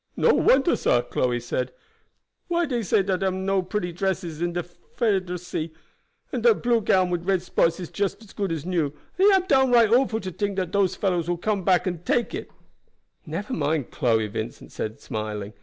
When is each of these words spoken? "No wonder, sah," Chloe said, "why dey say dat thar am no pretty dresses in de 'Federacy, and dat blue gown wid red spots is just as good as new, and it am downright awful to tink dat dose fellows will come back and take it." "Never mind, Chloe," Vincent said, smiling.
"No 0.17 0.29
wonder, 0.33 0.75
sah," 0.75 1.03
Chloe 1.03 1.39
said, 1.39 1.71
"why 2.47 2.65
dey 2.65 2.81
say 2.81 3.03
dat 3.03 3.19
thar 3.19 3.27
am 3.27 3.45
no 3.45 3.61
pretty 3.61 3.91
dresses 3.91 4.41
in 4.41 4.53
de 4.53 4.63
'Federacy, 4.63 5.75
and 6.31 6.41
dat 6.41 6.63
blue 6.63 6.81
gown 6.81 7.11
wid 7.11 7.27
red 7.27 7.43
spots 7.43 7.79
is 7.79 7.91
just 7.91 8.23
as 8.23 8.33
good 8.33 8.51
as 8.51 8.65
new, 8.65 8.85
and 9.19 9.27
it 9.29 9.35
am 9.35 9.45
downright 9.45 9.93
awful 9.93 10.19
to 10.19 10.31
tink 10.31 10.55
dat 10.55 10.71
dose 10.71 10.95
fellows 10.95 11.29
will 11.29 11.37
come 11.37 11.63
back 11.63 11.85
and 11.85 12.03
take 12.03 12.33
it." 12.33 12.49
"Never 13.27 13.53
mind, 13.53 13.91
Chloe," 13.91 14.25
Vincent 14.25 14.71
said, 14.71 14.99
smiling. 14.99 15.53